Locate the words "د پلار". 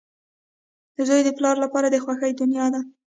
1.25-1.55